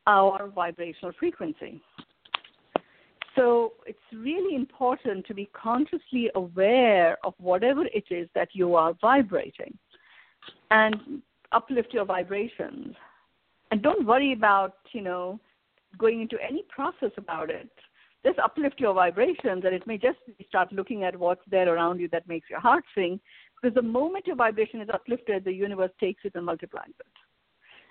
[0.05, 1.81] our vibrational frequency.
[3.35, 8.93] So it's really important to be consciously aware of whatever it is that you are
[8.99, 9.77] vibrating
[10.71, 12.95] and uplift your vibrations.
[13.69, 15.39] And don't worry about, you know,
[15.99, 17.69] going into any process about it.
[18.25, 20.17] Just uplift your vibrations and it may just
[20.47, 23.19] start looking at what's there around you that makes your heart sing.
[23.61, 27.05] Because the moment your vibration is uplifted, the universe takes it and multiplies it.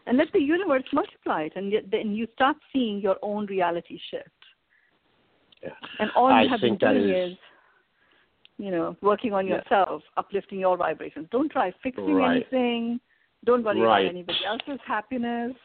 [0.07, 4.29] And let the universe multiply it, and then you start seeing your own reality shift.
[5.63, 5.71] Yeah.
[5.99, 7.39] And all you I have been doing is- is,
[8.59, 9.57] you know, working on Yeah.
[9.57, 11.29] yourself, uplifting your vibrations.
[11.31, 12.37] Don't try fixing Right.
[12.37, 13.01] anything.
[13.45, 14.01] Don't worry Right.
[14.01, 15.57] about anybody else's happiness.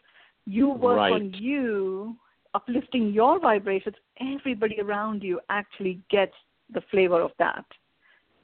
[0.46, 1.14] You work Right.
[1.14, 2.18] on you,
[2.54, 3.96] uplifting your vibrations.
[4.18, 6.36] Everybody around you actually gets
[6.70, 7.66] the flavor of that.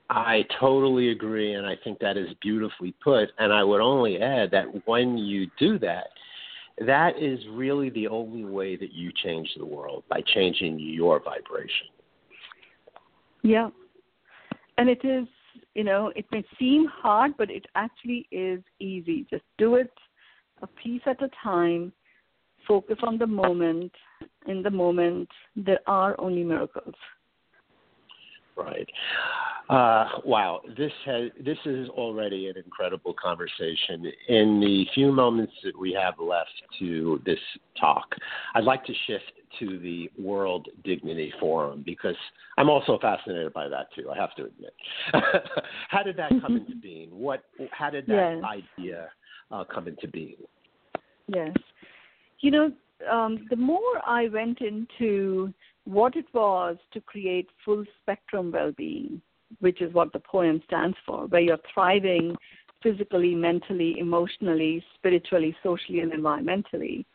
[0.10, 3.30] I totally agree, and I think that is beautifully put.
[3.39, 6.08] And I would only add that when you do that,
[6.86, 11.88] that is really the only way that you change the world by changing your vibration.
[13.41, 13.70] Yeah.
[14.78, 15.28] And it is,
[15.74, 19.26] you know, it may seem hard, but it actually is easy.
[19.30, 19.91] Just do it
[20.62, 21.91] a piece at a time.
[22.67, 23.91] Focus on the moment.
[24.48, 26.96] In the moment, there are only miracles.
[28.58, 28.89] Right.
[29.70, 34.10] Uh, wow, this has this is already an incredible conversation.
[34.30, 37.39] In the few moments that we have left to this
[37.80, 38.15] talk,
[38.56, 42.15] I'd like to shift to the World Dignity Forum because
[42.58, 44.10] I'm also fascinated by that too.
[44.10, 44.74] I have to admit.
[45.89, 47.10] how did that come into being?
[47.10, 47.43] What?
[47.72, 48.43] How did that Yes.
[48.80, 49.10] idea
[49.52, 50.38] uh, come into being?
[51.28, 51.56] Yes.
[52.39, 52.72] You know,
[53.12, 55.54] um, the more I went into
[55.88, 59.21] what it was to create full spectrum well being,
[59.60, 62.36] which is what the POEM stands for, where you're thriving
[62.84, 67.06] physically, mentally, emotionally, spiritually, socially, and environmentally,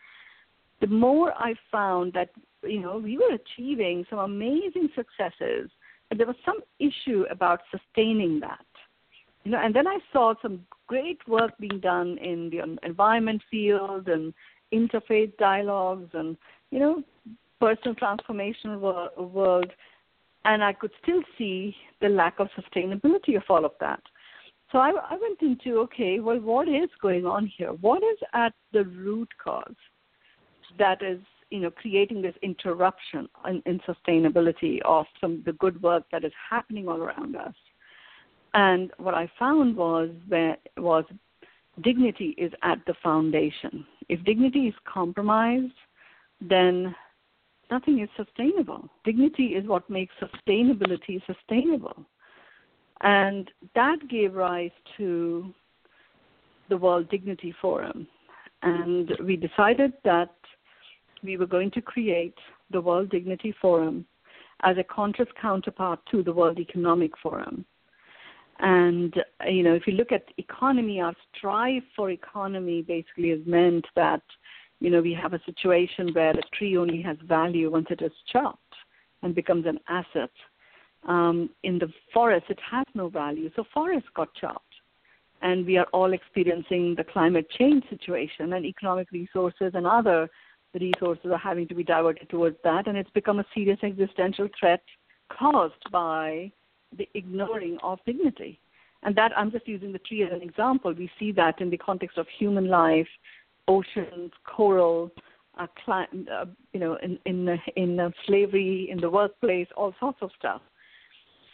[0.81, 2.31] the more I found that,
[2.63, 5.71] you know, we were achieving some amazing successes,
[6.09, 8.65] but there was some issue about sustaining that.
[9.45, 14.09] You know, and then I saw some great work being done in the environment field
[14.09, 14.33] and
[14.73, 16.37] interfaith dialogues and,
[16.71, 17.03] you know,
[17.63, 19.71] personal transformation wor- world,
[20.45, 24.03] and I could still see the lack of sustainability of all of that.
[24.73, 27.73] So I, I went into okay, well, what is going on here?
[27.75, 29.81] What is at the root cause
[30.79, 31.21] that is,
[31.51, 36.25] you know, creating this interruption in, in sustainability of some of the good work that
[36.25, 37.55] is happening all around us?
[38.55, 41.05] And what I found was that was
[41.83, 43.87] dignity is at the foundation.
[44.09, 45.79] If dignity is compromised,
[46.41, 46.95] then
[47.73, 48.89] nothing is sustainable.
[49.05, 52.05] Dignity is what makes sustainability sustainable.
[53.01, 55.53] And that gave rise to
[56.69, 58.07] the World Dignity Forum.
[58.63, 60.35] And we decided that
[61.25, 62.39] we were going to create
[62.71, 64.05] the World Dignity Forum
[64.63, 67.65] as a conscious counterpart to the World Economic Forum.
[68.61, 69.13] And
[69.49, 74.23] you know, if you look at economy, our strive for economy basically has meant that
[74.83, 78.13] you know we have a situation where a tree only has value once it is
[78.33, 78.75] chopped
[79.23, 80.31] and becomes an asset.
[81.07, 84.75] Um, in the forest, it has no value, so forests got chopped,
[85.41, 90.29] and we are all experiencing the climate change situation, and economic resources and other
[90.81, 94.83] resources are having to be diverted towards that, and it's become a serious existential threat
[95.31, 96.51] caused by
[96.99, 98.59] the ignoring of dignity.
[99.05, 100.93] And that I'm just using the tree as an example.
[100.93, 103.09] We see that in the context of human life,
[103.69, 105.11] oceans, coral,
[105.59, 110.31] uh, uh, you know, in in in uh, slavery, in the workplace, all sorts of
[110.39, 110.63] stuff.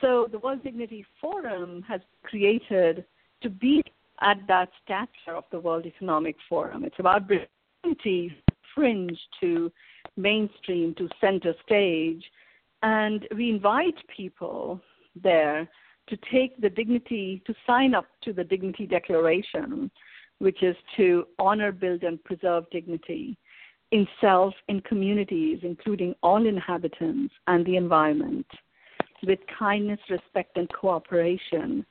[0.01, 3.05] So the World Dignity Forum has created
[3.43, 3.83] to be
[4.21, 6.85] at that stature of the World Economic Forum.
[6.85, 8.33] It's about dignity
[8.75, 9.73] fringe to
[10.17, 12.25] mainstream to center stage,
[12.83, 14.81] and we invite people
[15.21, 15.69] there
[16.09, 19.91] to take the dignity, to sign up to the Dignity Declaration,
[20.39, 23.37] which is to honor, build, and preserve dignity.
[23.91, 28.47] in self, in communities, including all inhabitants and the environment,
[29.27, 31.85] with kindness, respect, and cooperation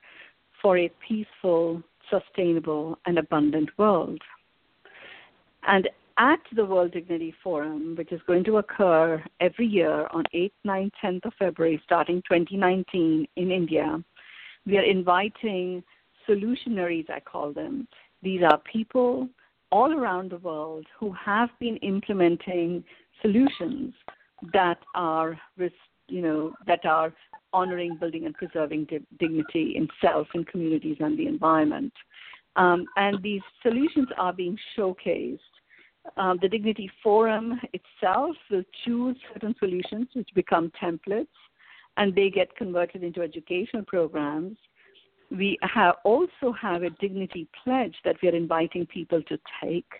[0.62, 4.20] for a peaceful, sustainable, and abundant world.
[5.66, 5.88] And
[6.18, 10.90] at the World Dignity Forum, which is going to occur every year on 8th, 9th,
[11.02, 14.02] 10th of February, starting 2019 in India,
[14.66, 15.82] we are inviting
[16.28, 17.86] solutionaries, I call them.
[18.22, 19.28] These are people
[19.70, 22.82] all around the world who have been implementing
[23.22, 23.92] solutions
[24.52, 25.38] that are,
[26.08, 27.12] you know, that are
[27.52, 31.92] honoring, building, and preserving di- dignity in self, in communities, and the environment.
[32.56, 35.38] Um, and these solutions are being showcased
[36.16, 41.26] um, the Dignity Forum itself will choose certain solutions which become templates
[41.96, 44.56] and they get converted into educational programs.
[45.30, 49.90] We have also have a dignity pledge that we are inviting people to take,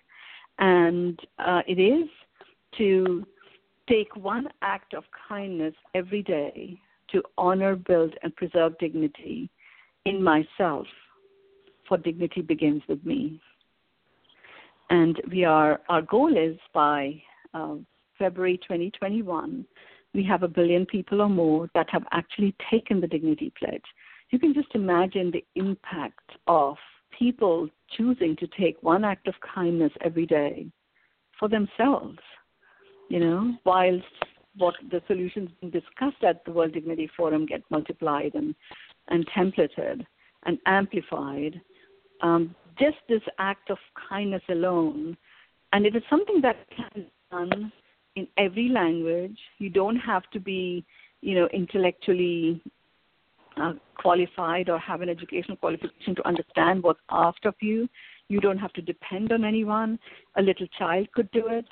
[0.59, 2.09] and uh, it is
[2.79, 3.27] to
[3.89, 6.79] take one act of kindness every day
[7.13, 9.51] to honor, build, and preserve dignity
[10.05, 10.87] in myself.
[11.89, 13.41] For dignity begins with me
[14.91, 17.21] and we are our goal is by
[17.55, 17.75] uh,
[18.19, 19.65] February 2021
[20.15, 23.85] we have a billion people or more that have actually taken the dignity pledge.
[24.31, 26.77] You can just imagine the impact of
[27.19, 30.67] people choosing to take one act of kindness every day
[31.39, 32.19] for themselves.
[33.09, 34.05] You know, whilst
[34.59, 38.55] what the solutions being discussed at the World Dignity Forum get multiplied and,
[39.09, 40.05] and templated
[40.45, 41.61] and amplified,
[42.21, 45.17] um, just this act of kindness alone,
[45.73, 47.73] and it is something that can be done
[48.17, 49.39] in every language.
[49.59, 50.85] You don't have to be,
[51.23, 52.61] you know, intellectually
[53.61, 57.89] uh, qualified or have an educational qualification to understand what's asked of you.
[58.29, 59.99] You don't have to depend on anyone.
[60.37, 61.67] A little child could do it.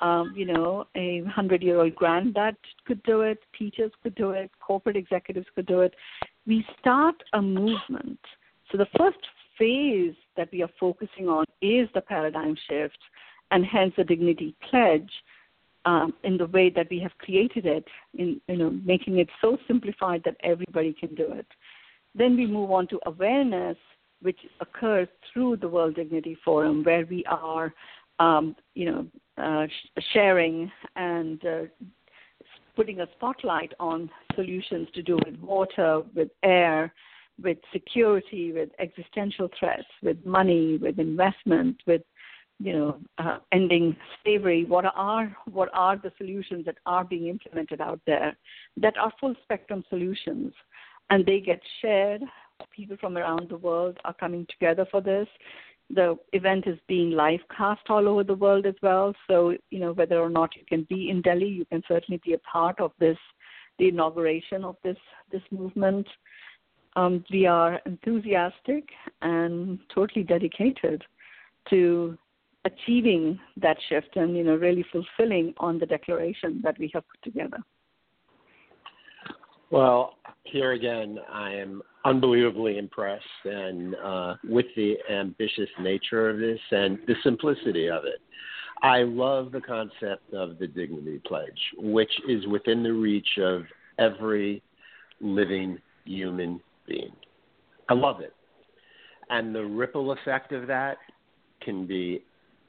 [0.00, 2.56] Um, you know, a hundred-year-old granddad
[2.86, 3.38] could do it.
[3.58, 4.50] Teachers could do it.
[4.60, 5.94] Corporate executives could do it.
[6.46, 8.18] We start a movement.
[8.70, 9.18] So the first
[9.58, 12.98] phase that we are focusing on is the paradigm shift,
[13.50, 15.10] and hence the dignity pledge
[15.86, 17.86] um, in the way that we have created it,
[18.18, 21.46] in you know making it so simplified that everybody can do it.
[22.14, 23.78] Then we move on to awareness,
[24.20, 27.72] which occurs through the World Dignity Forum, where we are,
[28.18, 29.06] um, you know,
[29.38, 31.62] uh, sh- sharing and uh,
[32.74, 36.92] putting a spotlight on solutions to do with water, with air,
[37.42, 42.02] with security, with existential threats, with money, with investment, with
[42.58, 44.64] you know uh, ending slavery.
[44.64, 48.36] What are what are the solutions that are being implemented out there
[48.76, 50.52] that are full spectrum solutions,
[51.10, 52.22] and they get shared.
[52.74, 55.28] People from around the world are coming together for this.
[55.90, 59.14] The event is being live cast all over the world as well.
[59.28, 62.32] So you know whether or not you can be in Delhi, you can certainly be
[62.32, 63.18] a part of this,
[63.78, 64.98] the inauguration of this
[65.30, 66.06] this movement
[66.96, 68.88] um, we are enthusiastic
[69.20, 71.04] and totally dedicated
[71.70, 72.16] to
[72.66, 77.22] achieving that shift and you know really fulfilling on the declaration that we have put
[77.22, 77.58] together.
[79.70, 80.14] Well,
[80.44, 86.98] here again, I am unbelievably impressed and uh, with the ambitious nature of this and
[87.08, 88.20] the simplicity of it.
[88.82, 93.62] I love the concept of the Dignity Pledge, which is within the reach of
[93.98, 94.62] every
[95.20, 97.12] living human being.
[97.88, 98.34] I love it.
[99.30, 100.98] And the ripple effect of that
[101.60, 102.22] can be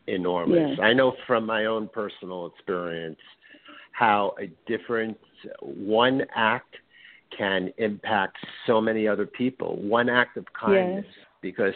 [0.08, 0.72] enormous.
[0.72, 0.80] Yes.
[0.82, 3.20] I know from my own personal experience
[3.92, 5.18] how a different
[5.62, 6.76] one act
[7.38, 9.76] can impact so many other people.
[9.82, 11.06] One act of kindness.
[11.06, 11.26] Yes.
[11.42, 11.74] Because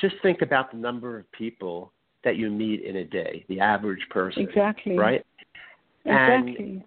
[0.00, 1.92] just think about the number of people
[2.24, 4.42] that you meet in a day, the average person.
[4.42, 4.98] Exactly.
[4.98, 5.24] Right?
[6.04, 6.84] Exactly.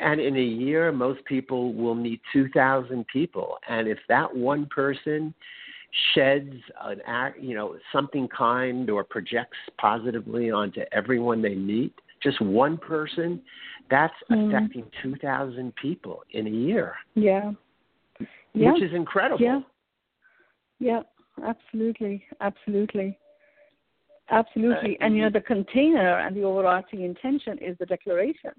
[0.00, 3.58] And in a year, most people will meet 2,000 people.
[3.68, 5.34] And if that one person
[6.14, 12.40] sheds an act, you know, something kind or projects positively onto everyone they meet, just
[12.40, 13.40] one person,
[13.90, 14.48] that's mm.
[14.48, 16.94] affecting 2,000 people in a year.
[17.14, 17.52] Yeah.
[18.52, 18.72] Yeah.
[18.72, 19.44] Which is incredible.
[19.44, 19.60] Yeah.
[20.78, 21.00] Yeah,
[21.44, 22.24] absolutely.
[22.40, 23.18] Absolutely.
[24.30, 24.98] Absolutely.
[25.00, 28.50] Uh, and you know, the container and the overarching intention is the declaration.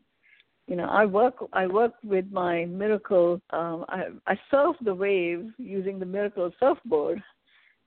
[0.68, 5.51] You know, I work I work with my miracle um I I surf the wave
[5.57, 7.24] using the miracle surfboard.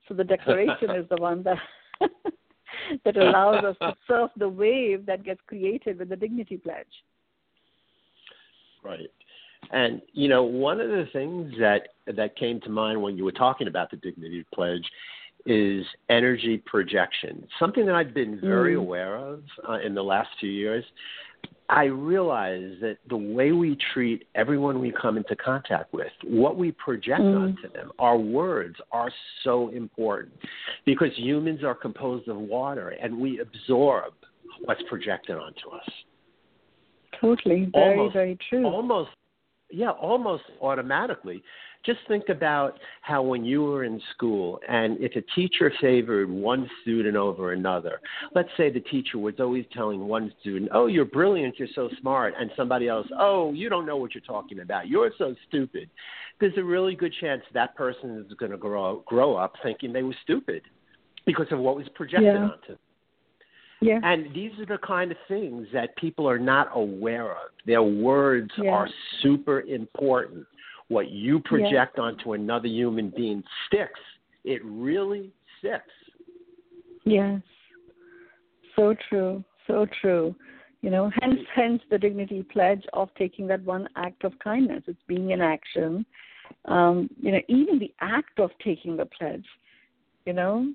[0.07, 1.57] So the declaration is the one that
[3.05, 6.87] that allows us to surf the wave that gets created with the dignity pledge.
[8.83, 9.11] Right.
[9.71, 13.31] And you know, one of the things that that came to mind when you were
[13.31, 14.89] talking about the dignity pledge
[15.45, 18.79] is energy projection, something that I've been very Mm.
[18.79, 20.85] aware of uh, in the last few years.
[21.71, 26.73] I realize that the way we treat everyone we come into contact with, what we
[26.73, 27.41] project Mm.
[27.43, 29.09] onto them, our words are
[29.43, 30.33] so important
[30.83, 34.13] because humans are composed of water and we absorb
[34.65, 35.89] what's projected onto us.
[37.21, 37.65] Totally.
[37.73, 38.65] Very, Almost- very true.
[38.65, 39.11] Almost,
[39.69, 41.41] yeah, almost automatically.
[41.83, 46.69] Just think about how when you were in school, and if a teacher favored one
[46.83, 47.99] student over another,
[48.35, 52.35] let's say the teacher was always telling one student, "Oh, you're brilliant, you're so smart,"
[52.37, 55.89] and somebody else, "Oh, you don't know what you're talking about, you're so stupid."
[56.39, 60.03] There's a really good chance that person is going to grow grow up thinking they
[60.03, 60.61] were stupid
[61.25, 62.49] because of what was projected Yeah.
[62.49, 62.77] onto them.
[63.83, 63.99] yeah.
[64.03, 67.49] And these are the kind of things that people are not aware of.
[67.65, 68.71] Their words Yeah.
[68.75, 68.87] are
[69.21, 70.45] super important.
[70.91, 73.99] What you project onto another human being sticks.
[74.43, 75.85] It really sticks.
[77.05, 77.41] Yes.
[78.75, 79.41] So true.
[79.67, 80.35] So true.
[80.81, 84.83] You know, hence hence the dignity pledge of taking that one act of kindness.
[84.85, 86.05] It's being in action.
[86.65, 89.45] Um, you know, even the act of taking the pledge,
[90.25, 90.73] you know,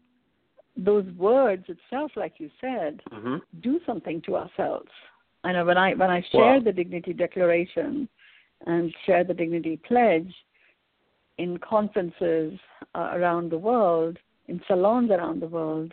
[0.78, 3.36] those words itself, like you said, Mm-hmm.
[3.60, 4.88] do something to ourselves.
[5.44, 6.60] I know when I when I share Wow.
[6.64, 8.08] the dignity declaration
[8.64, 10.32] and share the dignity pledge
[11.38, 12.58] in conferences
[12.94, 15.92] uh, around the world, in salons around the world,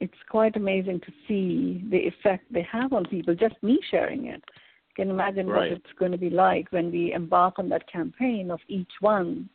[0.00, 3.34] it's quite amazing to see the effect they have on people.
[3.34, 4.42] Just me sharing it.
[4.88, 5.70] You can imagine Right.
[5.70, 9.48] what it's going to be like when we embark on that campaign of each one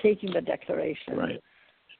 [0.00, 1.16] taking the declaration.
[1.16, 1.42] Right.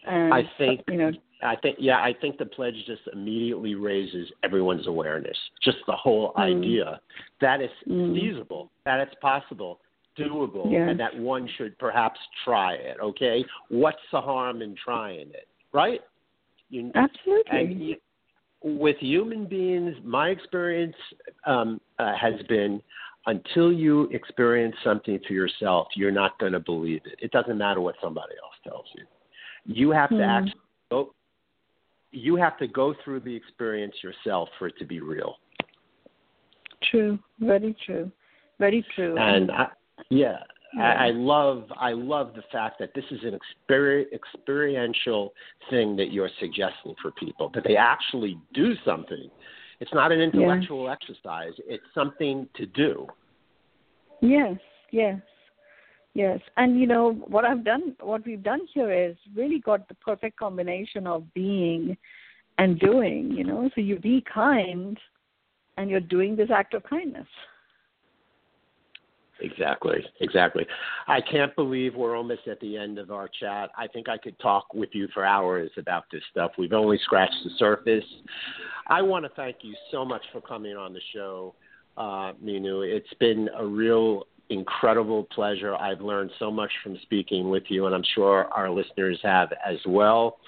[0.06, 4.30] And I think you know, I think yeah, I think the pledge just immediately raises
[4.42, 5.36] everyone's awareness.
[5.62, 6.58] Just the whole Mm.
[6.58, 7.00] idea
[7.40, 8.14] that it's Mm.
[8.14, 9.80] feasible, that it's possible,
[10.16, 10.88] doable, Yeah.
[10.88, 12.98] and that one should perhaps try it.
[13.00, 15.48] Okay, what's the harm in trying it?
[15.72, 16.02] Right?
[16.70, 17.58] You, absolutely.
[17.58, 17.96] and y-
[18.62, 20.96] with human beings, my experience
[21.44, 22.82] um, uh, has been
[23.26, 27.18] until you experience something for yourself, you're not going to believe it.
[27.20, 29.04] It doesn't matter what somebody else tells you.
[29.66, 30.22] You have to Hmm.
[30.22, 30.60] actually
[30.90, 31.14] go.
[32.12, 35.38] You have to go through the experience yourself for it to be real.
[36.90, 38.12] True, very true,
[38.58, 39.16] very true.
[39.16, 39.68] And I,
[40.10, 40.38] yeah,
[40.76, 40.82] Yeah.
[40.82, 45.32] I, I love I love the fact that this is an exper- experiential
[45.70, 49.30] thing that you're suggesting for people that they actually do something.
[49.80, 53.06] It's not an intellectual exercise; it's something to do.
[54.20, 54.56] yes,
[54.90, 55.20] yes,
[56.14, 56.40] yes.
[56.56, 60.38] And you know what I've done, what we've done here is really got the perfect
[60.38, 61.96] combination of being
[62.58, 63.30] and doing.
[63.32, 64.98] You know, so you be kind,
[65.76, 67.26] and you're doing this act of kindness.
[69.40, 70.64] Exactly, exactly.
[71.08, 73.70] I can't believe we're almost at the end of our chat.
[73.76, 76.52] I think I could talk with you for hours about this stuff.
[76.56, 78.04] We've only scratched the surface.
[78.86, 81.54] I want to thank you so much for coming on the show,
[81.96, 82.82] uh, Mynoo.
[82.82, 85.74] It's been a real incredible pleasure.
[85.74, 89.78] I've learned so much from speaking with you, and I'm sure our listeners have as
[89.86, 90.38] well.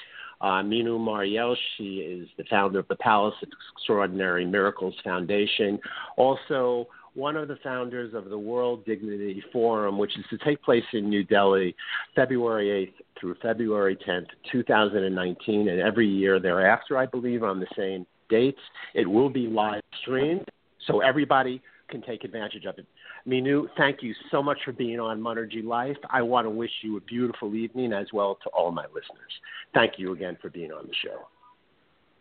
[0.40, 5.78] Uh, Mynoo Maryel, she is the founder of the Palace of Extraordinary Miracles Foundation.
[6.16, 10.84] Also, one of the founders of the World Dignity Forum, which is to take place
[10.92, 11.74] in New Delhi
[12.14, 18.07] February 8th through February 10th, 2019, and every year thereafter, I believe, on the same
[18.28, 18.61] dates.
[18.94, 20.44] It will be live streamed,
[20.86, 22.86] so everybody can take advantage of it.
[23.27, 25.97] Mynoo, thank you so much for being on Monergy Life.
[26.11, 29.33] I want to wish you a beautiful evening as well to all my listeners.
[29.74, 31.27] Thank you again for being on the show.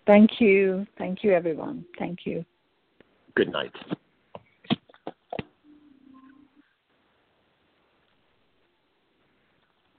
[0.07, 1.85] Thank you, thank you, everyone.
[1.97, 2.43] Thank you.
[3.35, 3.73] Good night.